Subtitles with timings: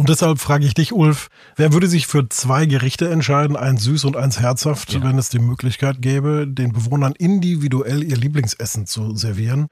[0.00, 4.06] Und deshalb frage ich dich, Ulf, wer würde sich für zwei Gerichte entscheiden, eins süß
[4.06, 5.02] und eins herzhaft, ja.
[5.02, 9.66] wenn es die Möglichkeit gäbe, den Bewohnern individuell ihr Lieblingsessen zu servieren?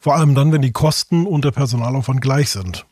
[0.00, 2.86] Vor allem dann, wenn die Kosten und der Personalaufwand gleich sind.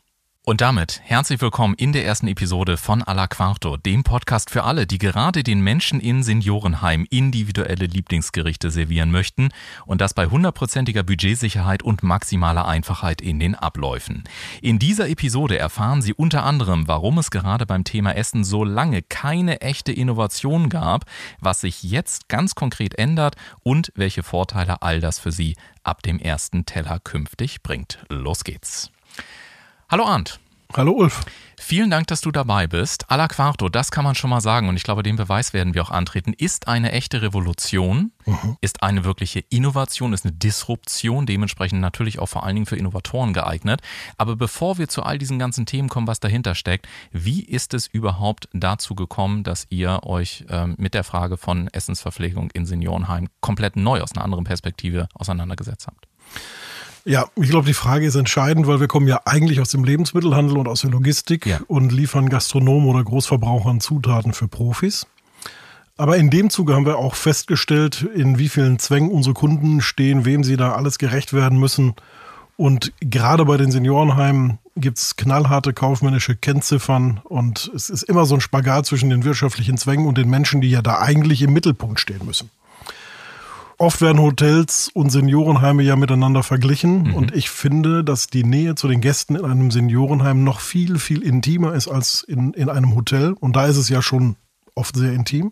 [0.47, 4.85] Und damit herzlich willkommen in der ersten Episode von Alla Quarto, dem Podcast für alle,
[4.85, 9.49] die gerade den Menschen in Seniorenheim individuelle Lieblingsgerichte servieren möchten
[9.87, 14.23] und das bei hundertprozentiger Budgetsicherheit und maximaler Einfachheit in den Abläufen.
[14.61, 19.01] In dieser Episode erfahren Sie unter anderem, warum es gerade beim Thema Essen so lange
[19.01, 21.05] keine echte Innovation gab,
[21.39, 26.19] was sich jetzt ganz konkret ändert und welche Vorteile all das für Sie ab dem
[26.19, 28.05] ersten Teller künftig bringt.
[28.09, 28.91] Los geht's.
[29.87, 30.39] Hallo Arndt.
[30.75, 31.21] Hallo Ulf.
[31.59, 33.11] Vielen Dank, dass du dabei bist.
[33.11, 35.83] Alla Quarto, das kann man schon mal sagen und ich glaube, den Beweis werden wir
[35.83, 38.57] auch antreten, ist eine echte Revolution, mhm.
[38.61, 43.31] ist eine wirkliche Innovation, ist eine Disruption, dementsprechend natürlich auch vor allen Dingen für Innovatoren
[43.31, 43.81] geeignet.
[44.17, 47.85] Aber bevor wir zu all diesen ganzen Themen kommen, was dahinter steckt, wie ist es
[47.85, 53.75] überhaupt dazu gekommen, dass ihr euch ähm, mit der Frage von Essensverpflegung in Seniorenheim komplett
[53.75, 56.07] neu aus einer anderen Perspektive auseinandergesetzt habt?
[57.07, 60.57] Ja, ich glaube, die Frage ist entscheidend, weil wir kommen ja eigentlich aus dem Lebensmittelhandel
[60.57, 61.59] und aus der Logistik ja.
[61.67, 65.05] und liefern Gastronomen oder Großverbrauchern Zutaten für Profis.
[65.97, 70.25] Aber in dem Zuge haben wir auch festgestellt, in wie vielen Zwängen unsere Kunden stehen,
[70.25, 71.93] wem sie da alles gerecht werden müssen.
[72.57, 78.35] Und gerade bei den Seniorenheimen gibt es knallharte kaufmännische Kennziffern und es ist immer so
[78.35, 81.99] ein Spagat zwischen den wirtschaftlichen Zwängen und den Menschen, die ja da eigentlich im Mittelpunkt
[81.99, 82.49] stehen müssen.
[83.77, 87.09] Oft werden Hotels und Seniorenheime ja miteinander verglichen.
[87.09, 87.15] Mhm.
[87.15, 91.21] Und ich finde, dass die Nähe zu den Gästen in einem Seniorenheim noch viel, viel
[91.21, 93.33] intimer ist als in, in einem Hotel.
[93.33, 94.37] Und da ist es ja schon
[94.75, 95.51] oft sehr intim.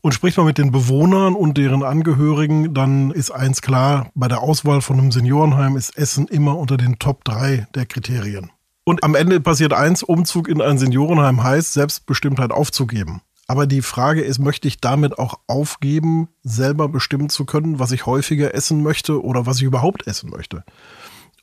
[0.00, 4.40] Und spricht man mit den Bewohnern und deren Angehörigen, dann ist eins klar, bei der
[4.40, 8.50] Auswahl von einem Seniorenheim ist Essen immer unter den Top 3 der Kriterien.
[8.84, 13.20] Und am Ende passiert eins, Umzug in ein Seniorenheim heißt, Selbstbestimmtheit aufzugeben.
[13.52, 18.06] Aber die Frage ist, möchte ich damit auch aufgeben, selber bestimmen zu können, was ich
[18.06, 20.64] häufiger essen möchte oder was ich überhaupt essen möchte?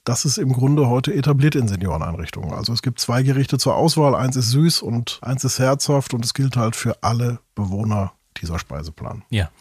[0.05, 2.51] Das ist im Grunde heute etabliert in Senioreneinrichtungen.
[2.51, 4.15] Also es gibt zwei Gerichte zur Auswahl.
[4.15, 8.57] Eins ist süß und eins ist herzhaft und es gilt halt für alle Bewohner dieser
[8.57, 9.21] Speiseplan.
[9.29, 9.51] Ja.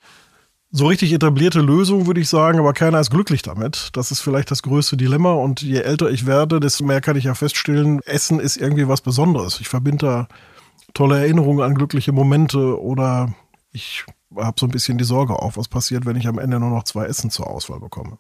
[0.71, 3.91] So richtig etablierte Lösung würde ich sagen, aber keiner ist glücklich damit.
[3.93, 7.25] Das ist vielleicht das größte Dilemma und je älter ich werde, desto mehr kann ich
[7.25, 9.61] ja feststellen, Essen ist irgendwie was Besonderes.
[9.61, 10.29] Ich verbinde da
[10.95, 13.35] tolle Erinnerungen an glückliche Momente oder
[13.73, 14.05] ich
[14.37, 16.85] habe so ein bisschen die Sorge auf, was passiert, wenn ich am Ende nur noch
[16.85, 18.19] zwei Essen zur Auswahl bekomme.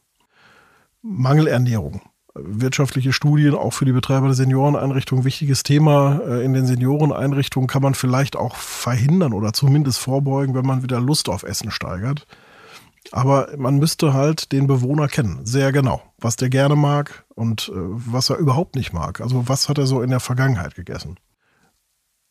[1.02, 2.00] Mangelernährung.
[2.34, 6.20] Wirtschaftliche Studien, auch für die Betreiber der Senioreneinrichtungen, wichtiges Thema.
[6.20, 11.00] Äh, in den Senioreneinrichtungen kann man vielleicht auch verhindern oder zumindest vorbeugen, wenn man wieder
[11.00, 12.26] Lust auf Essen steigert.
[13.10, 17.72] Aber man müsste halt den Bewohner kennen, sehr genau, was der gerne mag und äh,
[17.74, 19.20] was er überhaupt nicht mag.
[19.20, 21.16] Also was hat er so in der Vergangenheit gegessen.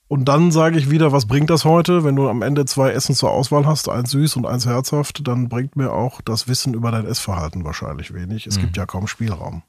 [0.07, 2.03] Und dann sage ich wieder, was bringt das heute?
[2.03, 5.50] Wenn du am Ende zwei Essen zur Auswahl hast, eins süß und eins herzhaft, dann
[5.50, 8.47] bringt mir auch das Wissen über dein Essverhalten wahrscheinlich wenig.
[8.47, 8.62] Es mhm.
[8.62, 9.63] gibt ja kaum Spielraum.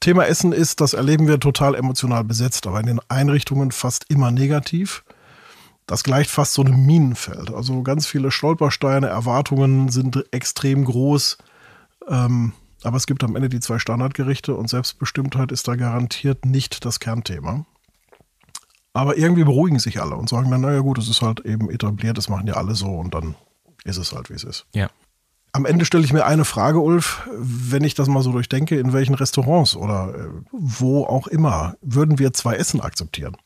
[0.00, 4.30] Thema Essen ist, das erleben wir total emotional besetzt, aber in den Einrichtungen fast immer
[4.30, 5.04] negativ.
[5.86, 7.54] Das gleicht fast so einem Minenfeld.
[7.54, 11.38] Also ganz viele Stolpersteine, Erwartungen sind extrem groß.
[12.08, 12.52] Ähm,
[12.82, 17.00] aber es gibt am Ende die zwei Standardgerichte und Selbstbestimmtheit ist da garantiert nicht das
[17.00, 17.64] Kernthema.
[18.96, 22.16] Aber irgendwie beruhigen sich alle und sagen dann, naja gut, es ist halt eben etabliert,
[22.16, 23.34] das machen ja alle so und dann
[23.84, 24.64] ist es halt, wie es ist.
[24.72, 24.88] Ja.
[25.52, 28.94] Am Ende stelle ich mir eine Frage, Ulf, wenn ich das mal so durchdenke, in
[28.94, 33.36] welchen Restaurants oder äh, wo auch immer würden wir zwei Essen akzeptieren?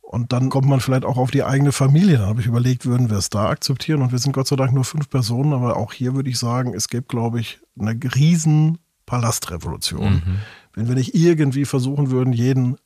[0.00, 2.18] Und dann kommt man vielleicht auch auf die eigene Familie.
[2.18, 4.00] Dann habe ich überlegt, würden wir es da akzeptieren?
[4.00, 6.72] Und wir sind Gott sei Dank nur fünf Personen, aber auch hier würde ich sagen,
[6.72, 10.14] es gibt, glaube ich, eine riesen Palastrevolution.
[10.14, 10.38] Mhm.
[10.72, 12.76] Wenn wir nicht irgendwie versuchen würden, jeden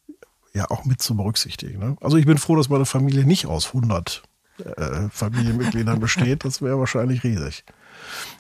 [0.55, 1.79] ja auch mit zu berücksichtigen.
[1.79, 1.97] Ne?
[2.01, 4.23] Also ich bin froh, dass meine Familie nicht aus 100
[4.65, 6.45] äh, Familienmitgliedern besteht.
[6.45, 7.65] Das wäre wahrscheinlich riesig.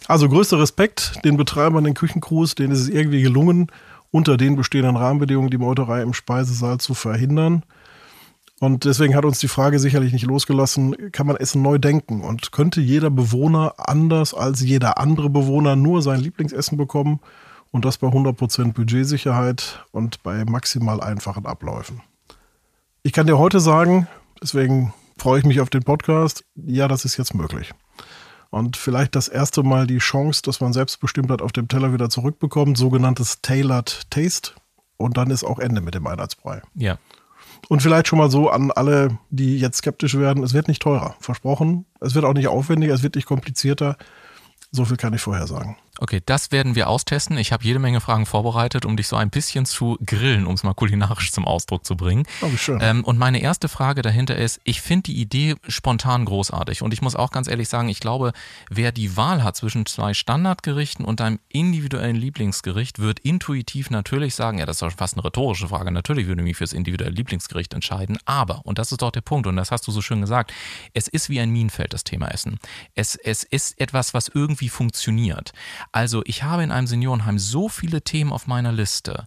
[0.06, 3.69] Also größter Respekt den Betreibern, den Küchencrews, denen ist es irgendwie gelungen,
[4.11, 7.65] unter den bestehenden Rahmenbedingungen die Meuterei im Speisesaal zu verhindern.
[8.61, 12.20] Und deswegen hat uns die Frage sicherlich nicht losgelassen, kann man Essen neu denken?
[12.20, 17.20] Und könnte jeder Bewohner anders als jeder andere Bewohner nur sein Lieblingsessen bekommen?
[17.73, 22.03] Und das bei 100% Budgetsicherheit und bei maximal einfachen Abläufen.
[23.03, 24.07] Ich kann dir heute sagen,
[24.41, 27.73] deswegen freue ich mich auf den Podcast, ja, das ist jetzt möglich.
[28.51, 32.77] Und vielleicht das erste Mal die Chance, dass man Selbstbestimmtheit auf dem Teller wieder zurückbekommt,
[32.77, 34.53] sogenanntes Tailored Taste.
[34.99, 36.61] Und dann ist auch Ende mit dem Einheitsbrei.
[36.75, 36.99] Ja.
[37.69, 41.17] Und vielleicht schon mal so an alle, die jetzt skeptisch werden, es wird nicht teurer,
[41.21, 41.87] versprochen.
[42.01, 43.97] Es wird auch nicht aufwendiger, es wird nicht komplizierter.
[44.71, 45.77] So viel kann ich vorher sagen.
[45.99, 47.37] Okay, das werden wir austesten.
[47.37, 50.62] Ich habe jede Menge Fragen vorbereitet, um dich so ein bisschen zu grillen, um es
[50.62, 52.25] mal kulinarisch zum Ausdruck zu bringen.
[52.41, 52.79] Oh, wie schön.
[52.81, 56.81] Ähm, und meine erste Frage dahinter ist, ich finde die Idee spontan großartig.
[56.81, 58.33] Und ich muss auch ganz ehrlich sagen, ich glaube,
[58.71, 64.59] wer die Wahl hat zwischen zwei Standardgerichten und einem individuellen Lieblingsgericht, wird intuitiv natürlich sagen,
[64.59, 68.19] ja, das ist fast eine rhetorische Frage, natürlich würde ich mich fürs individuelle Lieblingsgericht entscheiden.
[68.25, 70.55] Aber, und das ist doch der Punkt, und das hast du so schön gesagt,
[70.95, 72.59] es ist wie ein Minenfeld, das Thema Essen.
[72.95, 75.53] Es, es ist etwas, was irgendwie funktioniert.
[75.90, 79.26] Also ich habe in einem Seniorenheim so viele Themen auf meiner Liste.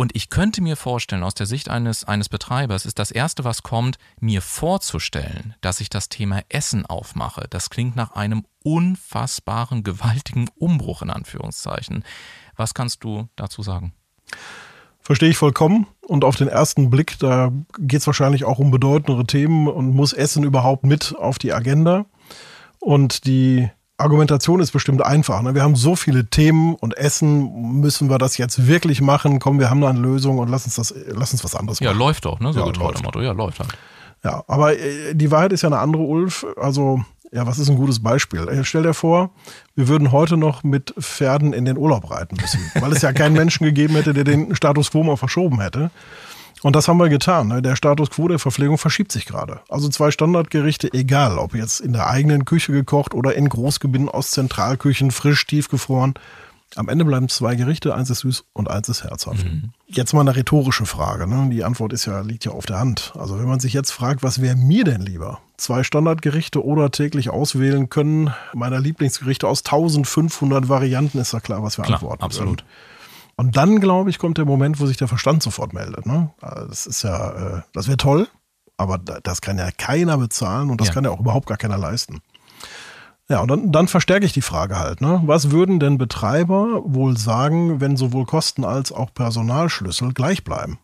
[0.00, 3.64] Und ich könnte mir vorstellen, aus der Sicht eines, eines Betreibers ist das Erste, was
[3.64, 7.48] kommt, mir vorzustellen, dass ich das Thema Essen aufmache.
[7.50, 12.04] Das klingt nach einem unfassbaren, gewaltigen Umbruch in Anführungszeichen.
[12.54, 13.92] Was kannst du dazu sagen?
[15.00, 15.88] Verstehe ich vollkommen.
[16.06, 20.12] Und auf den ersten Blick, da geht es wahrscheinlich auch um bedeutendere Themen und muss
[20.12, 22.06] Essen überhaupt mit auf die Agenda.
[22.78, 25.42] Und die Argumentation ist bestimmt einfach.
[25.42, 25.54] Ne?
[25.54, 29.40] Wir haben so viele Themen und Essen, müssen wir das jetzt wirklich machen?
[29.40, 31.92] Komm, wir haben da eine Lösung und lass uns das, lass uns was anderes machen.
[31.92, 32.52] Ja, läuft doch, ne?
[32.52, 33.20] So ja, getreu dem Motto.
[33.20, 33.70] Ja, läuft halt.
[34.24, 36.46] Ja, aber äh, die Wahrheit ist ja eine andere, Ulf.
[36.56, 38.48] Also, ja, was ist ein gutes Beispiel?
[38.48, 39.30] Äh, stell dir vor,
[39.74, 43.32] wir würden heute noch mit Pferden in den Urlaub reiten müssen, weil es ja keinen
[43.34, 45.90] Menschen gegeben hätte, der den Status quo mal verschoben hätte.
[46.62, 47.48] Und das haben wir getan.
[47.48, 47.62] Ne?
[47.62, 49.60] Der Status quo der Verpflegung verschiebt sich gerade.
[49.68, 54.30] Also zwei Standardgerichte, egal ob jetzt in der eigenen Küche gekocht oder in Großgebinden aus
[54.30, 56.14] Zentralküchen, frisch, tiefgefroren.
[56.76, 59.44] Am Ende bleiben zwei Gerichte, eins ist süß und eins ist herzhaft.
[59.44, 59.70] Mhm.
[59.86, 61.26] Jetzt mal eine rhetorische Frage.
[61.26, 61.48] Ne?
[61.50, 63.14] Die Antwort ist ja, liegt ja auf der Hand.
[63.18, 65.40] Also wenn man sich jetzt fragt, was wäre mir denn lieber?
[65.56, 71.78] Zwei Standardgerichte oder täglich auswählen können meiner Lieblingsgerichte aus 1500 Varianten, ist ja klar, was
[71.78, 72.22] wir klar, antworten.
[72.22, 72.60] Absolut.
[72.60, 72.68] Würden.
[73.38, 76.06] Und dann, glaube ich, kommt der Moment, wo sich der Verstand sofort meldet.
[76.06, 76.30] Ne?
[76.40, 78.26] Also das ist ja, äh, das wäre toll,
[78.76, 80.94] aber das kann ja keiner bezahlen und das ja.
[80.94, 82.20] kann ja auch überhaupt gar keiner leisten.
[83.28, 85.00] Ja, und dann, dann verstärke ich die Frage halt.
[85.00, 85.22] Ne?
[85.24, 90.80] Was würden denn Betreiber wohl sagen, wenn sowohl Kosten als auch Personalschlüssel gleich bleiben?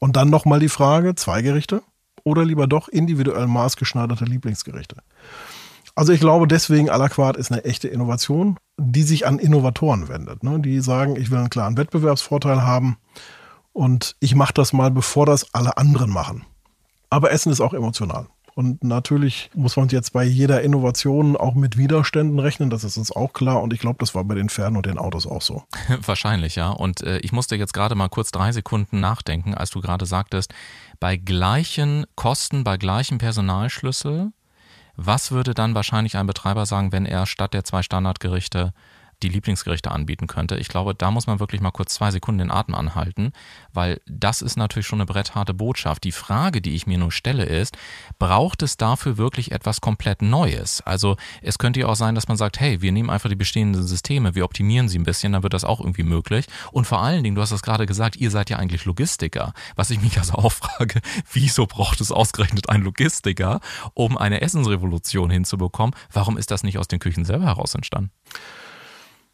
[0.00, 1.80] Und dann nochmal die Frage, zwei Gerichte
[2.24, 4.96] oder lieber doch individuell maßgeschneiderte Lieblingsgerichte?
[5.96, 10.08] Also ich glaube, deswegen à la carte ist eine echte Innovation, die sich an Innovatoren
[10.08, 10.42] wendet.
[10.42, 10.60] Ne?
[10.60, 12.96] Die sagen, ich will einen klaren Wettbewerbsvorteil haben
[13.72, 16.44] und ich mache das mal, bevor das alle anderen machen.
[17.10, 18.26] Aber Essen ist auch emotional.
[18.56, 23.10] Und natürlich muss man jetzt bei jeder Innovation auch mit Widerständen rechnen, das ist uns
[23.10, 23.60] auch klar.
[23.62, 25.64] Und ich glaube, das war bei den Pferden und den Autos auch so.
[26.06, 26.70] Wahrscheinlich, ja.
[26.70, 30.54] Und äh, ich musste jetzt gerade mal kurz drei Sekunden nachdenken, als du gerade sagtest,
[31.00, 34.32] bei gleichen Kosten, bei gleichem Personalschlüssel
[34.96, 38.72] was würde dann wahrscheinlich ein Betreiber sagen, wenn er statt der zwei Standardgerichte
[39.24, 40.56] die Lieblingsgerichte anbieten könnte.
[40.56, 43.32] Ich glaube, da muss man wirklich mal kurz zwei Sekunden den Atem anhalten,
[43.72, 46.04] weil das ist natürlich schon eine brettharte Botschaft.
[46.04, 47.76] Die Frage, die ich mir nur stelle, ist,
[48.18, 50.82] braucht es dafür wirklich etwas komplett Neues?
[50.82, 53.82] Also es könnte ja auch sein, dass man sagt, hey, wir nehmen einfach die bestehenden
[53.82, 56.46] Systeme, wir optimieren sie ein bisschen, dann wird das auch irgendwie möglich.
[56.70, 59.54] Und vor allen Dingen, du hast das gerade gesagt, ihr seid ja eigentlich Logistiker.
[59.74, 61.00] Was ich mich also auch frage,
[61.32, 63.60] wieso braucht es ausgerechnet einen Logistiker,
[63.94, 65.96] um eine Essensrevolution hinzubekommen?
[66.12, 68.10] Warum ist das nicht aus den Küchen selber heraus entstanden?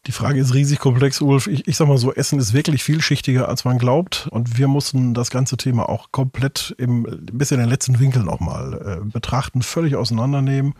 [0.07, 1.45] Die Frage ist riesig komplex, Ulf.
[1.45, 4.27] Ich, ich sag mal so, Essen ist wirklich vielschichtiger, als man glaubt.
[4.31, 8.99] Und wir mussten das ganze Thema auch komplett im, bis in den letzten Winkel nochmal
[9.03, 10.73] äh, betrachten, völlig auseinandernehmen.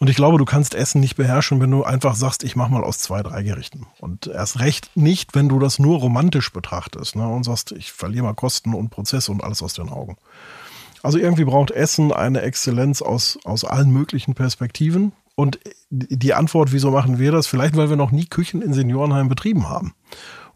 [0.00, 2.84] Und ich glaube, du kannst Essen nicht beherrschen, wenn du einfach sagst, ich mach mal
[2.84, 3.86] aus zwei, drei Gerichten.
[4.00, 8.24] Und erst recht nicht, wenn du das nur romantisch betrachtest ne, und sagst, ich verliere
[8.24, 10.16] mal Kosten und Prozesse und alles aus den Augen.
[11.02, 15.12] Also irgendwie braucht Essen eine Exzellenz aus, aus allen möglichen Perspektiven.
[15.34, 15.58] Und
[15.90, 17.46] die Antwort, wieso machen wir das?
[17.46, 19.94] Vielleicht, weil wir noch nie Küchen in Seniorenheimen betrieben haben.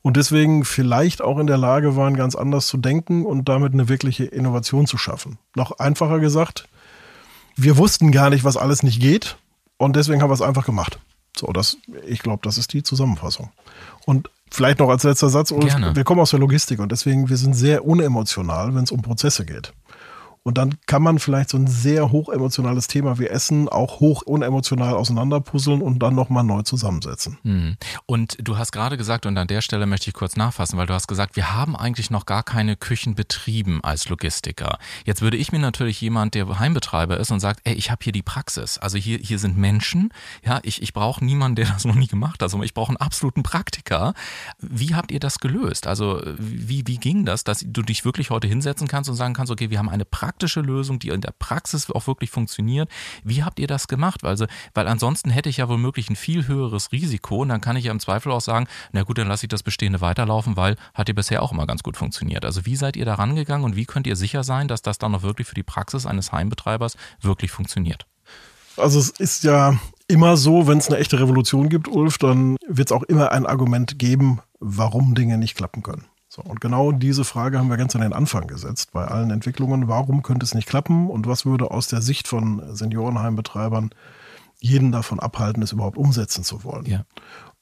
[0.02, 3.88] Und deswegen vielleicht auch in der Lage waren, ganz anders zu denken und damit eine
[3.88, 5.38] wirkliche Innovation zu schaffen.
[5.54, 6.68] Noch einfacher gesagt,
[7.56, 9.36] wir wussten gar nicht, was alles nicht geht.
[9.76, 10.98] Und deswegen haben wir es einfach gemacht.
[11.36, 13.50] So, das, ich glaube, das ist die Zusammenfassung.
[14.04, 17.36] Und vielleicht noch als letzter Satz, Ulf, wir kommen aus der Logistik und deswegen, wir
[17.36, 19.72] sind sehr unemotional, wenn es um Prozesse geht.
[20.44, 24.94] Und dann kann man vielleicht so ein sehr hochemotionales Thema wie Essen auch hoch unemotional
[24.94, 27.38] auseinanderpuzzeln und dann nochmal neu zusammensetzen.
[27.42, 27.76] Hm.
[28.06, 30.94] Und du hast gerade gesagt, und an der Stelle möchte ich kurz nachfassen, weil du
[30.94, 34.78] hast gesagt, wir haben eigentlich noch gar keine Küchen betrieben als Logistiker.
[35.04, 38.12] Jetzt würde ich mir natürlich jemand, der Heimbetreiber ist und sagt, ey, ich habe hier
[38.12, 38.78] die Praxis.
[38.78, 40.12] Also hier, hier sind Menschen,
[40.44, 42.96] ja, ich, ich brauche niemanden, der das noch nie gemacht hat, sondern ich brauche einen
[42.96, 44.14] absoluten Praktiker.
[44.58, 45.86] Wie habt ihr das gelöst?
[45.86, 49.52] Also wie, wie ging das, dass du dich wirklich heute hinsetzen kannst und sagen kannst,
[49.52, 52.88] okay, wir haben eine Praxis, praktische Lösung, die in der Praxis auch wirklich funktioniert.
[53.22, 54.24] Wie habt ihr das gemacht?
[54.24, 57.84] Also, weil ansonsten hätte ich ja womöglich ein viel höheres Risiko und dann kann ich
[57.84, 61.08] ja im Zweifel auch sagen, na gut, dann lasse ich das Bestehende weiterlaufen, weil hat
[61.08, 62.46] ja bisher auch immer ganz gut funktioniert.
[62.46, 65.14] Also wie seid ihr da rangegangen und wie könnt ihr sicher sein, dass das dann
[65.14, 68.06] auch wirklich für die Praxis eines Heimbetreibers wirklich funktioniert?
[68.78, 72.88] Also es ist ja immer so, wenn es eine echte Revolution gibt, Ulf, dann wird
[72.88, 76.06] es auch immer ein Argument geben, warum Dinge nicht klappen können.
[76.34, 79.86] So, und genau diese Frage haben wir ganz an den Anfang gesetzt bei allen Entwicklungen.
[79.86, 83.90] Warum könnte es nicht klappen und was würde aus der Sicht von Seniorenheimbetreibern
[84.58, 86.86] jeden davon abhalten, es überhaupt umsetzen zu wollen?
[86.86, 87.04] Ja.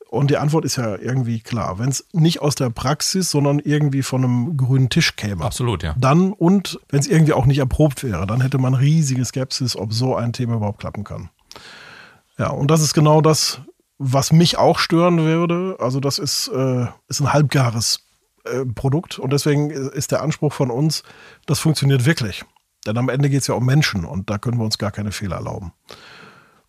[0.09, 1.81] Und die Antwort ist ja irgendwie klar.
[1.81, 5.45] Wenn es nicht aus der Praxis, sondern irgendwie von einem grünen Tisch käme.
[5.45, 5.97] Absolut, ja.
[5.99, 9.93] Dann und wenn es irgendwie auch nicht erprobt wäre, dann hätte man riesige Skepsis, ob
[9.93, 11.29] so ein Thema überhaupt klappen kann.
[12.39, 13.62] Ja, und das ist genau das,
[13.99, 15.75] was mich auch stören würde.
[15.81, 18.05] Also das ist, äh, ist ein halbgares
[18.45, 21.03] äh, Produkt und deswegen ist der Anspruch von uns,
[21.47, 22.45] das funktioniert wirklich.
[22.87, 25.13] Denn am Ende geht es ja um Menschen und da können wir uns gar keine
[25.13, 25.73] Fehler erlauben.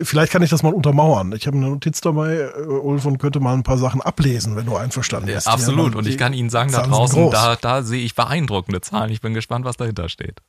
[0.04, 1.32] Vielleicht kann ich das mal untermauern.
[1.34, 4.66] Ich habe eine Notiz dabei, äh, Ulf, und könnte mal ein paar Sachen ablesen, wenn
[4.66, 5.46] du einverstanden bist.
[5.46, 5.96] Ja, absolut.
[5.96, 9.12] und ich kann Ihnen sagen, da draußen, da, da sehe ich beeindruckende Zahlen.
[9.12, 10.42] Ich bin gespannt, was dahinter steht.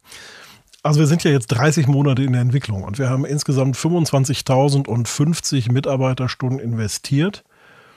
[0.82, 5.70] Also wir sind ja jetzt 30 Monate in der Entwicklung und wir haben insgesamt 25.050
[5.70, 7.44] Mitarbeiterstunden investiert.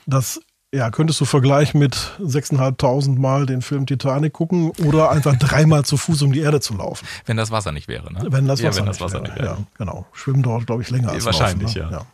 [0.06, 0.40] Das
[0.76, 5.98] ja, könntest du vergleichen mit 6.500 Mal den Film Titanic gucken oder einfach dreimal zu
[5.98, 7.08] Fuß um die Erde zu laufen.
[7.26, 8.20] Wenn das Wasser nicht wäre, ne?
[8.30, 9.46] Wenn das Wasser, ja, wenn das Wasser nicht, wäre.
[9.46, 10.06] Ja, genau.
[10.12, 11.96] Schwimmen dauert, glaube ich, länger als Wahrscheinlich, laufen, ne?
[11.96, 12.00] ja.
[12.00, 12.06] ja.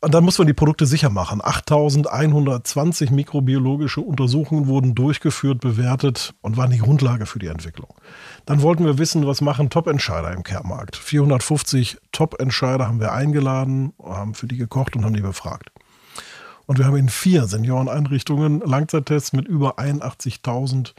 [0.00, 1.40] Und dann muss man die Produkte sicher machen.
[1.42, 7.92] 8120 mikrobiologische Untersuchungen wurden durchgeführt, bewertet und waren die Grundlage für die Entwicklung.
[8.46, 10.96] Dann wollten wir wissen, was machen Top-Entscheider im Care-Markt.
[10.96, 15.70] 450 Top-Entscheider haben wir eingeladen, haben für die gekocht und haben die befragt.
[16.68, 20.92] Und wir haben in vier Senioreneinrichtungen Langzeittests mit über 81.000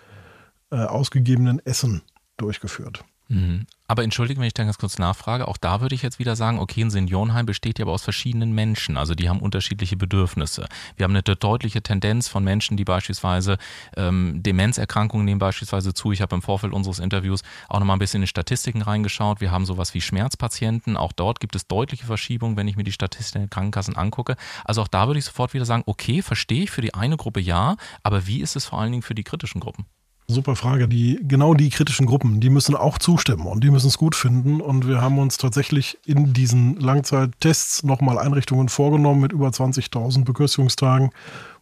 [0.72, 2.02] äh, ausgegebenen Essen
[2.38, 3.06] durchgeführt.
[3.30, 3.68] Mhm.
[3.88, 6.60] Aber entschuldige, wenn ich da ganz kurz nachfrage, auch da würde ich jetzt wieder sagen,
[6.60, 10.68] okay, ein Seniorenheim besteht ja aber aus verschiedenen Menschen, also die haben unterschiedliche Bedürfnisse.
[10.96, 13.58] Wir haben eine deutliche Tendenz von Menschen, die beispielsweise
[13.96, 16.12] ähm, Demenzerkrankungen nehmen beispielsweise zu.
[16.12, 19.42] Ich habe im Vorfeld unseres Interviews auch nochmal ein bisschen in Statistiken reingeschaut.
[19.42, 22.92] Wir haben sowas wie Schmerzpatienten, auch dort gibt es deutliche Verschiebungen, wenn ich mir die
[22.92, 24.38] Statistiken der Krankenkassen angucke.
[24.66, 27.40] Also auch da würde ich sofort wieder sagen, okay, verstehe ich für die eine Gruppe
[27.40, 29.86] ja, aber wie ist es vor allen Dingen für die kritischen Gruppen?
[30.32, 30.88] Super Frage.
[30.88, 34.62] Die, genau die kritischen Gruppen, die müssen auch zustimmen und die müssen es gut finden.
[34.62, 41.10] Und wir haben uns tatsächlich in diesen Langzeittests nochmal Einrichtungen vorgenommen mit über 20.000 Bekürzungstagen,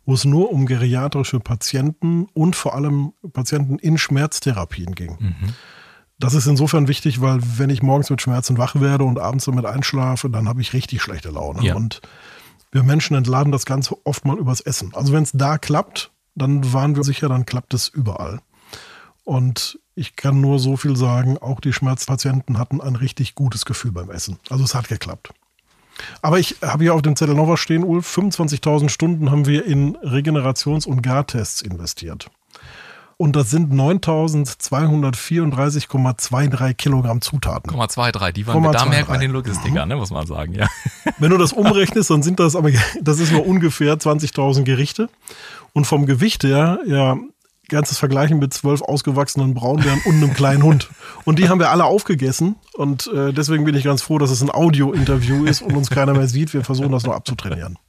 [0.06, 5.16] wo es nur um geriatrische Patienten und vor allem Patienten in Schmerztherapien ging.
[5.18, 5.54] Mhm.
[6.20, 9.66] Das ist insofern wichtig, weil wenn ich morgens mit Schmerzen wach werde und abends damit
[9.66, 11.64] einschlafe, dann habe ich richtig schlechte Laune.
[11.64, 11.76] Ja.
[11.76, 12.02] Und
[12.74, 14.94] wir Menschen entladen das Ganze oft mal übers Essen.
[14.94, 18.42] Also wenn es da klappt, dann waren wir sicher, dann klappt es überall.
[19.28, 23.92] Und ich kann nur so viel sagen, auch die Schmerzpatienten hatten ein richtig gutes Gefühl
[23.92, 24.40] beim Essen.
[24.50, 25.32] Also es hat geklappt.
[26.22, 28.18] Aber ich habe hier auf dem Zettel noch was stehen, Ulf.
[28.18, 32.30] 25.000 Stunden haben wir in Regenerations- und Gartests investiert.
[33.18, 37.74] Und das sind 9.234,23 Kilogramm Zutaten.
[37.74, 39.90] 0,23, die waren, da merkt man den Logistiker, mhm.
[39.90, 40.70] ne, muss man sagen, ja.
[41.18, 45.10] Wenn du das umrechnest, dann sind das aber, das ist nur ungefähr 20.000 Gerichte.
[45.74, 47.18] Und vom Gewicht her, ja,
[47.70, 50.90] ganzes Vergleichen mit zwölf ausgewachsenen Braunbären und einem kleinen Hund.
[51.26, 52.56] Und die haben wir alle aufgegessen.
[52.74, 56.14] Und äh, deswegen bin ich ganz froh, dass es ein Audio-Interview ist und uns keiner
[56.14, 56.54] mehr sieht.
[56.54, 57.78] Wir versuchen das noch abzutrainieren.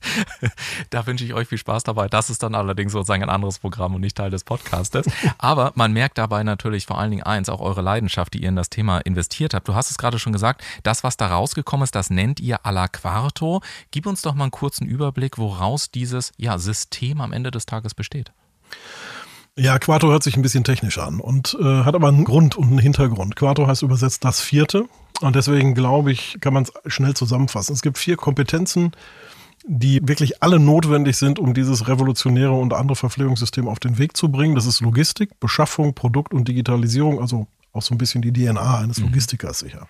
[0.90, 2.08] Da wünsche ich euch viel Spaß dabei.
[2.08, 5.06] Das ist dann allerdings sozusagen ein anderes Programm und nicht Teil des Podcastes.
[5.36, 8.56] Aber man merkt dabei natürlich vor allen Dingen eins, auch eure Leidenschaft, die ihr in
[8.56, 9.68] das Thema investiert habt.
[9.68, 12.72] Du hast es gerade schon gesagt, das, was da rausgekommen ist, das nennt ihr à
[12.72, 13.60] la quarto.
[13.90, 17.94] Gib uns doch mal einen kurzen Überblick, woraus dieses ja, System am Ende des Tages
[17.94, 18.32] besteht.
[19.58, 22.68] Ja, Quarto hört sich ein bisschen technisch an und äh, hat aber einen Grund und
[22.68, 23.34] einen Hintergrund.
[23.34, 24.84] Quarto heißt übersetzt das vierte
[25.20, 27.72] und deswegen glaube ich, kann man es schnell zusammenfassen.
[27.72, 28.92] Es gibt vier Kompetenzen,
[29.66, 34.30] die wirklich alle notwendig sind, um dieses revolutionäre und andere Verpflegungssystem auf den Weg zu
[34.30, 34.54] bringen.
[34.54, 38.98] Das ist Logistik, Beschaffung, Produkt und Digitalisierung, also auch so ein bisschen die DNA eines
[38.98, 39.06] mhm.
[39.06, 39.88] Logistikers sicher.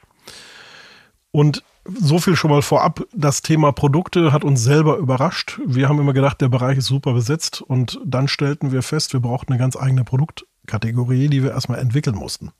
[1.31, 1.63] Und
[2.01, 3.05] so viel schon mal vorab.
[3.15, 5.61] Das Thema Produkte hat uns selber überrascht.
[5.67, 9.21] Wir haben immer gedacht, der Bereich ist super besetzt und dann stellten wir fest, wir
[9.21, 12.51] brauchten eine ganz eigene Produktkategorie, die wir erstmal entwickeln mussten.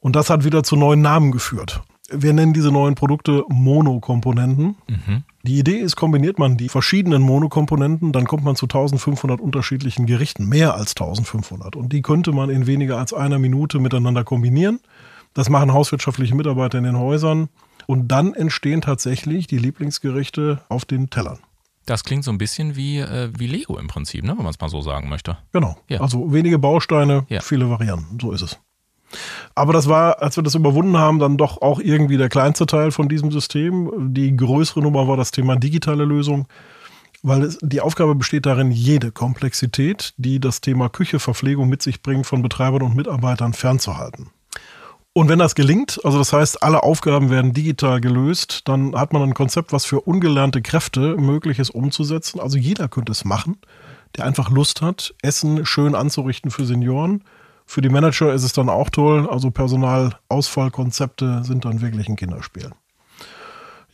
[0.00, 1.82] Und das hat wieder zu neuen Namen geführt.
[2.10, 4.76] Wir nennen diese neuen Produkte Monokomponenten.
[4.88, 5.24] Mhm.
[5.42, 10.46] Die Idee ist, kombiniert man die verschiedenen Monokomponenten, dann kommt man zu 1500 unterschiedlichen Gerichten,
[10.46, 11.76] mehr als 1500.
[11.76, 14.80] Und die könnte man in weniger als einer Minute miteinander kombinieren.
[15.34, 17.48] Das machen hauswirtschaftliche Mitarbeiter in den Häusern.
[17.90, 21.38] Und dann entstehen tatsächlich die Lieblingsgerichte auf den Tellern.
[21.86, 24.32] Das klingt so ein bisschen wie, äh, wie Lego im Prinzip, ne?
[24.36, 25.38] wenn man es mal so sagen möchte.
[25.52, 25.74] Genau.
[25.88, 26.02] Ja.
[26.02, 27.40] Also wenige Bausteine, ja.
[27.40, 28.20] viele Varianten.
[28.20, 28.58] So ist es.
[29.54, 32.90] Aber das war, als wir das überwunden haben, dann doch auch irgendwie der kleinste Teil
[32.90, 34.12] von diesem System.
[34.12, 36.46] Die größere Nummer war das Thema digitale Lösung,
[37.22, 42.02] weil es, die Aufgabe besteht darin, jede Komplexität, die das Thema Küche, Verpflegung mit sich
[42.02, 44.28] bringt, von Betreibern und Mitarbeitern fernzuhalten.
[45.18, 49.20] Und wenn das gelingt, also das heißt, alle Aufgaben werden digital gelöst, dann hat man
[49.20, 52.38] ein Konzept, was für ungelernte Kräfte möglich ist umzusetzen.
[52.38, 53.56] Also jeder könnte es machen,
[54.16, 57.24] der einfach Lust hat, Essen schön anzurichten für Senioren.
[57.66, 59.28] Für die Manager ist es dann auch toll.
[59.28, 62.70] Also Personalausfallkonzepte sind dann wirklich ein Kinderspiel.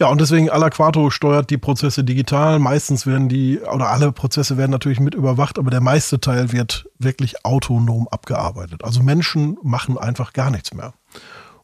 [0.00, 2.58] Ja, und deswegen Alaquato steuert die Prozesse digital.
[2.58, 6.86] Meistens werden die, oder alle Prozesse werden natürlich mit überwacht, aber der meiste Teil wird
[6.98, 8.82] wirklich autonom abgearbeitet.
[8.82, 10.94] Also Menschen machen einfach gar nichts mehr.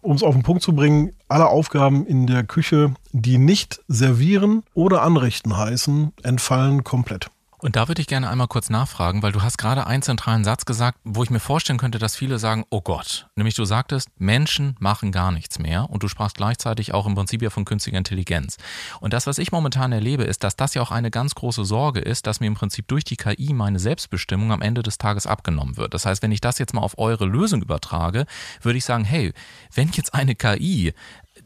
[0.00, 4.62] Um es auf den Punkt zu bringen, alle Aufgaben in der Küche, die nicht servieren
[4.74, 7.30] oder anrichten heißen, entfallen komplett.
[7.62, 10.64] Und da würde ich gerne einmal kurz nachfragen, weil du hast gerade einen zentralen Satz
[10.64, 13.28] gesagt, wo ich mir vorstellen könnte, dass viele sagen, oh Gott.
[13.36, 17.42] Nämlich du sagtest, Menschen machen gar nichts mehr und du sprachst gleichzeitig auch im Prinzip
[17.42, 18.56] ja von künstlicher Intelligenz.
[19.00, 22.00] Und das, was ich momentan erlebe, ist, dass das ja auch eine ganz große Sorge
[22.00, 25.76] ist, dass mir im Prinzip durch die KI meine Selbstbestimmung am Ende des Tages abgenommen
[25.76, 25.92] wird.
[25.92, 28.24] Das heißt, wenn ich das jetzt mal auf eure Lösung übertrage,
[28.62, 29.34] würde ich sagen, hey,
[29.74, 30.94] wenn jetzt eine KI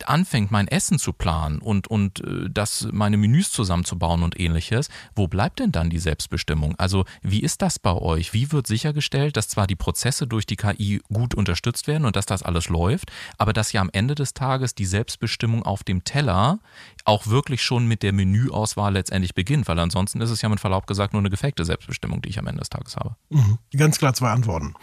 [0.07, 5.29] anfängt, mein Essen zu planen und, und äh, das, meine Menüs zusammenzubauen und ähnliches, wo
[5.29, 6.75] bleibt denn dann die Selbstbestimmung?
[6.79, 8.33] Also wie ist das bei euch?
[8.33, 12.27] Wie wird sichergestellt, dass zwar die Prozesse durch die KI gut unterstützt werden und dass
[12.27, 16.59] das alles läuft, aber dass ja am Ende des Tages die Selbstbestimmung auf dem Teller
[17.05, 20.87] auch wirklich schon mit der Menüauswahl letztendlich beginnt, weil ansonsten ist es ja mit Verlaub
[20.87, 23.17] gesagt nur eine gefakte Selbstbestimmung, die ich am Ende des Tages habe.
[23.31, 23.59] Mhm.
[23.77, 24.75] Ganz klar zwei Antworten.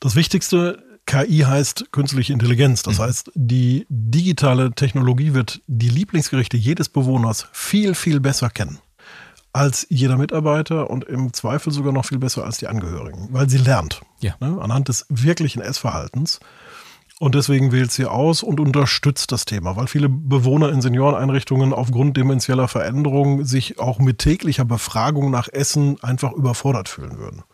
[0.00, 2.82] Das Wichtigste KI heißt künstliche Intelligenz.
[2.82, 3.02] Das mhm.
[3.02, 8.78] heißt, die digitale Technologie wird die Lieblingsgerichte jedes Bewohners viel, viel besser kennen
[9.54, 13.58] als jeder Mitarbeiter und im Zweifel sogar noch viel besser als die Angehörigen, weil sie
[13.58, 14.34] lernt ja.
[14.40, 16.40] ne, anhand des wirklichen Essverhaltens.
[17.20, 22.16] Und deswegen wählt sie aus und unterstützt das Thema, weil viele Bewohner in Senioreneinrichtungen aufgrund
[22.16, 27.44] demenzieller Veränderungen sich auch mit täglicher Befragung nach Essen einfach überfordert fühlen würden.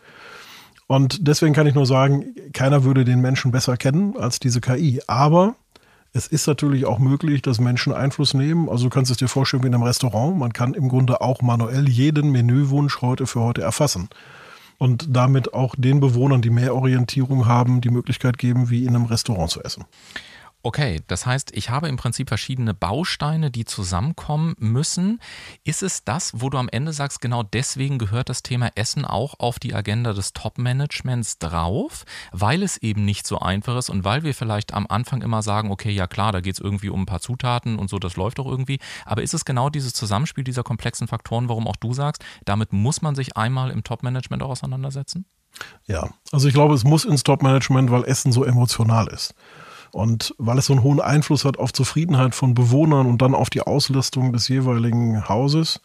[0.90, 5.00] Und deswegen kann ich nur sagen, keiner würde den Menschen besser kennen als diese KI.
[5.06, 5.54] Aber
[6.12, 8.68] es ist natürlich auch möglich, dass Menschen Einfluss nehmen.
[8.68, 10.36] Also du kannst es dir vorstellen wie in einem Restaurant.
[10.36, 14.08] Man kann im Grunde auch manuell jeden Menüwunsch heute für heute erfassen.
[14.78, 19.04] Und damit auch den Bewohnern, die mehr Orientierung haben, die Möglichkeit geben, wie in einem
[19.04, 19.84] Restaurant zu essen.
[20.62, 25.18] Okay, das heißt, ich habe im Prinzip verschiedene Bausteine, die zusammenkommen müssen.
[25.64, 29.34] Ist es das, wo du am Ende sagst, genau deswegen gehört das Thema Essen auch
[29.38, 34.22] auf die Agenda des Top-Managements drauf, weil es eben nicht so einfach ist und weil
[34.22, 37.06] wir vielleicht am Anfang immer sagen, okay, ja klar, da geht es irgendwie um ein
[37.06, 38.80] paar Zutaten und so, das läuft doch irgendwie.
[39.06, 43.00] Aber ist es genau dieses Zusammenspiel dieser komplexen Faktoren, warum auch du sagst, damit muss
[43.00, 45.24] man sich einmal im Top-Management auch auseinandersetzen?
[45.86, 49.34] Ja, also ich glaube, es muss ins Top-Management, weil Essen so emotional ist.
[49.92, 53.50] Und weil es so einen hohen Einfluss hat auf Zufriedenheit von Bewohnern und dann auf
[53.50, 55.80] die Auslastung des jeweiligen Hauses.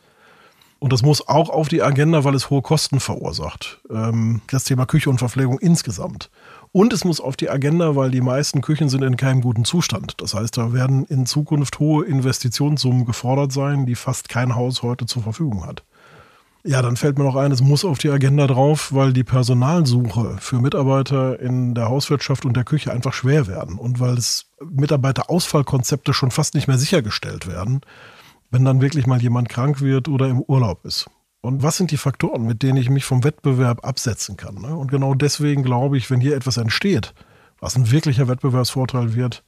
[0.79, 3.79] Und das muss auch auf die Agenda, weil es hohe Kosten verursacht.
[3.89, 6.29] Ähm, das Thema Küche und Verpflegung insgesamt.
[6.71, 10.15] Und es muss auf die Agenda, weil die meisten Küchen sind in keinem guten Zustand.
[10.17, 15.05] Das heißt, da werden in Zukunft hohe Investitionssummen gefordert sein, die fast kein Haus heute
[15.05, 15.83] zur Verfügung hat.
[16.67, 20.37] Ja, dann fällt mir noch ein, es muss auf die Agenda drauf, weil die Personalsuche
[20.39, 26.11] für Mitarbeiter in der Hauswirtschaft und der Küche einfach schwer werden und weil es Mitarbeiterausfallkonzepte
[26.11, 27.81] schon fast nicht mehr sichergestellt werden,
[28.49, 31.07] wenn dann wirklich mal jemand krank wird oder im Urlaub ist.
[31.41, 34.55] Und was sind die Faktoren, mit denen ich mich vom Wettbewerb absetzen kann?
[34.55, 34.75] Ne?
[34.75, 37.13] Und genau deswegen glaube ich, wenn hier etwas entsteht,
[37.59, 39.43] was ein wirklicher Wettbewerbsvorteil wird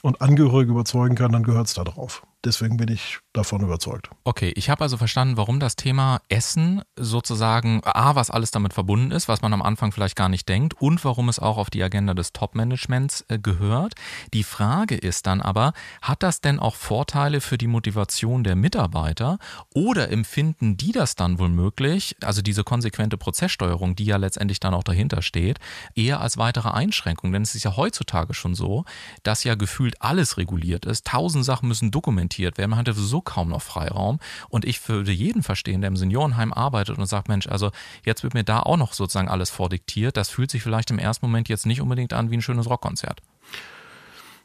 [0.00, 4.10] und Angehörige überzeugen kann, dann gehört es da drauf deswegen bin ich davon überzeugt.
[4.24, 9.10] Okay, ich habe also verstanden, warum das Thema Essen sozusagen, A, was alles damit verbunden
[9.10, 11.82] ist, was man am Anfang vielleicht gar nicht denkt und warum es auch auf die
[11.82, 13.94] Agenda des Top-Managements äh, gehört.
[14.32, 19.38] Die Frage ist dann aber, hat das denn auch Vorteile für die Motivation der Mitarbeiter
[19.74, 24.84] oder empfinden die das dann womöglich, also diese konsequente Prozesssteuerung, die ja letztendlich dann auch
[24.84, 25.58] dahinter steht,
[25.94, 27.32] eher als weitere Einschränkung?
[27.32, 28.84] Denn es ist ja heutzutage schon so,
[29.22, 31.06] dass ja gefühlt alles reguliert ist.
[31.06, 32.70] Tausend Sachen müssen dokumentiert dokumentiert werden.
[32.70, 34.18] Man hatte so kaum noch Freiraum.
[34.48, 37.70] Und ich würde jeden verstehen, der im Seniorenheim arbeitet und sagt, Mensch, also
[38.04, 40.16] jetzt wird mir da auch noch sozusagen alles vordiktiert.
[40.16, 43.20] Das fühlt sich vielleicht im ersten Moment jetzt nicht unbedingt an wie ein schönes Rockkonzert.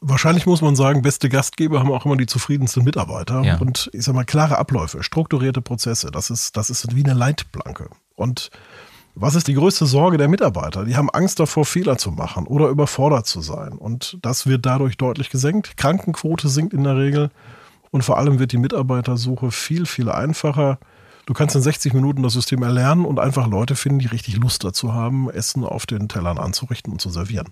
[0.00, 3.42] Wahrscheinlich muss man sagen, beste Gastgeber haben auch immer die zufriedensten Mitarbeiter.
[3.42, 3.56] Ja.
[3.56, 7.88] Und ich sag mal, klare Abläufe, strukturierte Prozesse, das ist, das ist wie eine Leitplanke.
[8.14, 8.50] Und
[9.16, 10.84] was ist die größte Sorge der Mitarbeiter?
[10.84, 13.72] Die haben Angst davor, Fehler zu machen oder überfordert zu sein.
[13.72, 15.76] Und das wird dadurch deutlich gesenkt.
[15.76, 17.30] Krankenquote sinkt in der Regel.
[17.94, 20.80] Und vor allem wird die Mitarbeitersuche viel, viel einfacher.
[21.26, 24.64] Du kannst in 60 Minuten das System erlernen und einfach Leute finden, die richtig Lust
[24.64, 27.50] dazu haben, Essen auf den Tellern anzurichten und zu servieren.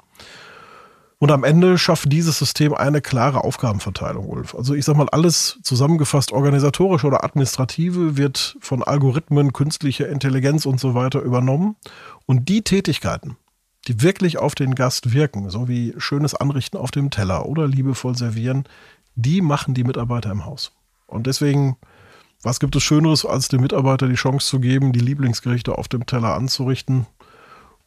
[1.20, 4.56] Und am Ende schafft dieses System eine klare Aufgabenverteilung, Ulf.
[4.56, 10.80] Also ich sag mal, alles zusammengefasst, organisatorische oder administrative, wird von Algorithmen, künstlicher Intelligenz und
[10.80, 11.76] so weiter übernommen.
[12.26, 13.36] Und die Tätigkeiten,
[13.86, 18.16] die wirklich auf den Gast wirken, so wie schönes Anrichten auf dem Teller oder liebevoll
[18.16, 18.64] servieren,
[19.14, 20.72] die machen die Mitarbeiter im Haus.
[21.06, 21.76] Und deswegen,
[22.42, 26.06] was gibt es Schöneres, als dem Mitarbeiter die Chance zu geben, die Lieblingsgerichte auf dem
[26.06, 27.06] Teller anzurichten?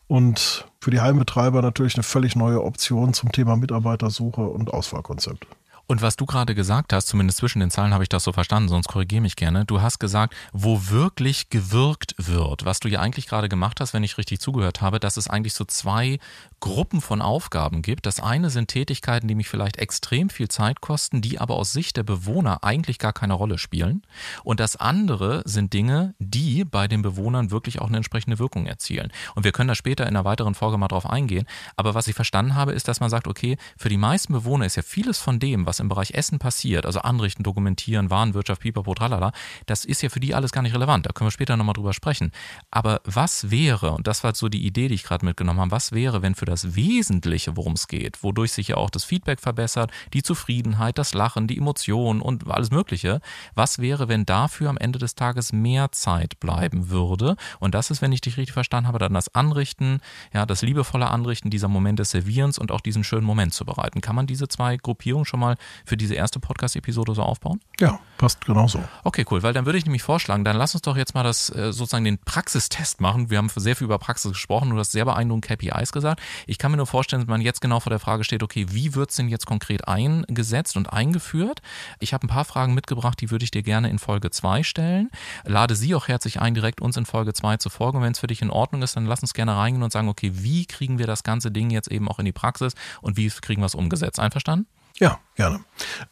[0.07, 5.47] Und für die Heimbetreiber natürlich eine völlig neue Option zum Thema Mitarbeitersuche und Auswahlkonzept.
[5.87, 8.69] Und was du gerade gesagt hast, zumindest zwischen den Zeilen habe ich das so verstanden,
[8.69, 9.65] sonst korrigiere mich gerne.
[9.65, 12.65] Du hast gesagt, wo wirklich gewirkt wird.
[12.65, 15.53] Was du ja eigentlich gerade gemacht hast, wenn ich richtig zugehört habe, dass es eigentlich
[15.53, 16.17] so zwei
[16.59, 18.07] Gruppen von Aufgaben gibt.
[18.07, 21.97] Das eine sind Tätigkeiten, die mich vielleicht extrem viel Zeit kosten, die aber aus Sicht
[21.97, 24.01] der Bewohner eigentlich gar keine Rolle spielen.
[24.43, 29.11] Und das andere sind Dinge, die bei den Bewohnern wirklich auch eine entsprechende Wirkung erzielen.
[29.35, 31.45] Und wir können da später in einer weiteren Folge mal drauf eingehen.
[31.75, 34.75] Aber was ich verstanden habe, ist, dass man sagt, okay, für die meisten Bewohner ist
[34.75, 38.93] ja vieles von dem, was was im Bereich Essen passiert, also anrichten, dokumentieren, Warenwirtschaft, pipapo,
[38.93, 39.31] tralala,
[39.65, 41.05] das ist ja für die alles gar nicht relevant.
[41.05, 42.31] Da können wir später nochmal drüber sprechen.
[42.71, 45.91] Aber was wäre, und das war so die Idee, die ich gerade mitgenommen habe, was
[45.91, 49.91] wäre, wenn für das Wesentliche, worum es geht, wodurch sich ja auch das Feedback verbessert,
[50.13, 53.19] die Zufriedenheit, das Lachen, die Emotionen und alles Mögliche,
[53.53, 57.35] was wäre, wenn dafür am Ende des Tages mehr Zeit bleiben würde?
[57.59, 59.99] Und das ist, wenn ich dich richtig verstanden habe, dann das Anrichten,
[60.33, 63.99] ja, das liebevolle Anrichten dieser Moment des Servierens und auch diesen schönen Moment zu bereiten.
[63.99, 67.59] Kann man diese zwei Gruppierungen schon mal für diese erste Podcast-Episode so aufbauen?
[67.79, 68.83] Ja, passt genauso.
[69.03, 71.49] Okay, cool, weil dann würde ich nämlich vorschlagen, dann lass uns doch jetzt mal das
[71.49, 73.29] äh, sozusagen den Praxistest machen.
[73.29, 76.21] Wir haben sehr viel über Praxis gesprochen, du hast sehr beeindruckend KPIs gesagt.
[76.47, 78.95] Ich kann mir nur vorstellen, dass man jetzt genau vor der Frage steht, okay, wie
[78.95, 81.61] wird es denn jetzt konkret eingesetzt und eingeführt?
[81.99, 85.09] Ich habe ein paar Fragen mitgebracht, die würde ich dir gerne in Folge 2 stellen.
[85.43, 87.97] Lade sie auch herzlich ein, direkt uns in Folge 2 zu folgen.
[87.97, 90.07] Und wenn es für dich in Ordnung ist, dann lass uns gerne reingehen und sagen,
[90.07, 93.29] okay, wie kriegen wir das ganze Ding jetzt eben auch in die Praxis und wie
[93.29, 94.19] kriegen wir es umgesetzt?
[94.19, 94.67] Einverstanden?
[94.99, 95.59] Ja, gerne.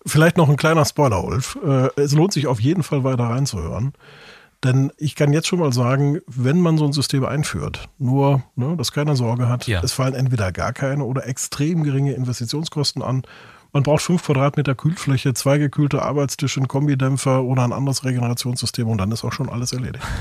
[0.05, 1.57] Vielleicht noch ein kleiner Spoiler, Ulf.
[1.65, 3.93] Äh, es lohnt sich auf jeden Fall weiter reinzuhören.
[4.63, 8.77] Denn ich kann jetzt schon mal sagen, wenn man so ein System einführt, nur, ne,
[8.77, 9.81] dass keiner Sorge hat, ja.
[9.83, 13.23] es fallen entweder gar keine oder extrem geringe Investitionskosten an
[13.73, 18.99] man braucht fünf Quadratmeter Kühlfläche, zwei gekühlte Arbeitstische, einen Kombidämpfer oder ein anderes Regenerationssystem und
[18.99, 20.05] dann ist auch schon alles erledigt.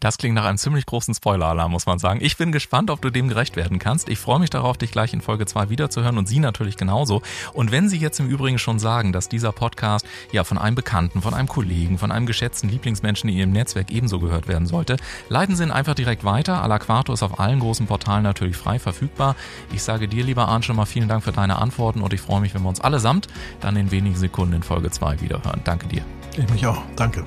[0.00, 2.20] Das klingt nach einem ziemlich großen Spoiler-Alarm, muss man sagen.
[2.22, 4.08] Ich bin gespannt, ob du dem gerecht werden kannst.
[4.08, 7.22] Ich freue mich darauf, dich gleich in Folge 2 wiederzuhören und Sie natürlich genauso.
[7.52, 11.20] Und wenn Sie jetzt im Übrigen schon sagen, dass dieser Podcast ja von einem Bekannten,
[11.20, 14.96] von einem Kollegen, von einem geschätzten Lieblingsmenschen in Ihrem Netzwerk ebenso gehört werden sollte,
[15.28, 16.62] leiten Sie ihn einfach direkt weiter.
[16.62, 19.36] Alaquato ist auf allen großen Portalen natürlich frei verfügbar.
[19.72, 22.40] Ich sage dir, lieber Arndt, schon mal vielen Dank für deine Antworten und ich freue
[22.40, 23.28] mich, wenn wir uns allesamt
[23.60, 25.60] dann in wenigen Sekunden in Folge 2 wiederhören.
[25.64, 26.02] Danke dir.
[26.36, 26.82] Ich mich auch.
[26.96, 27.24] Danke.